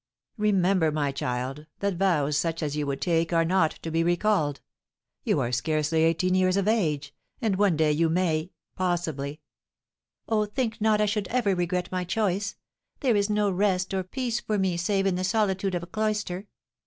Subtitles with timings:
[0.39, 4.59] "Remember, my child, that vows such as you would take are not to be recalled.
[5.23, 9.41] You are scarcely eighteen years of age, and one day you may possibly"
[10.27, 12.55] "Oh, think not I should ever regret my choice!
[13.01, 16.47] There is no rest or peace for me save in the solitude of a cloister.